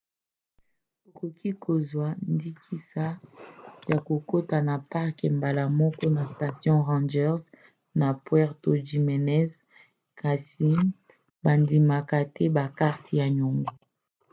okoki 1.07 1.49
kozwa 1.63 2.07
ndingisa 2.33 3.05
ya 3.89 3.97
kokota 4.07 4.57
na 4.67 4.75
parke 4.91 5.25
mbala 5.37 5.63
moko 5.79 6.03
na 6.15 6.23
station 6.33 6.77
ranger 6.89 7.35
na 7.99 8.07
puerto 8.25 8.69
jiménez 8.87 9.51
kasi 10.21 10.69
bandimaka 11.43 12.17
te 12.35 12.45
bakarte 12.57 13.11
ya 13.21 13.27
nyongo 13.37 13.73